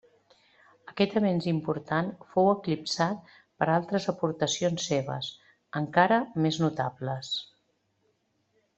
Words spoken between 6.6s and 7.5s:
notables.